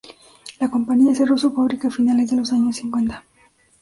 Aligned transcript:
La 0.59 0.67
compañía 0.71 1.13
cerró 1.13 1.37
su 1.37 1.51
fábrica 1.53 1.87
a 1.89 1.91
finales 1.91 2.31
de 2.31 2.37
los 2.37 2.51
años 2.53 2.77
cincuenta. 2.77 3.23